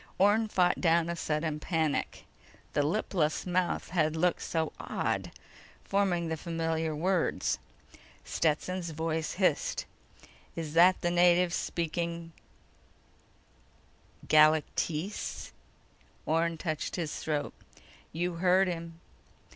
[0.17, 2.25] Orne fought down a sudden panic.
[2.73, 5.31] The lipless mouth had looked so odd
[5.83, 7.59] forming the familiar words.
[8.25, 9.85] Stetson's voice hissed:
[10.55, 12.31] "Is that the native speaking
[14.27, 15.51] Galactese?"
[16.25, 17.53] Orne touched his throat.
[17.75, 18.99] _"You heard him."